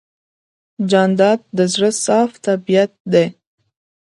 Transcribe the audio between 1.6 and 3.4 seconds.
زړه صاف طبیعت دی.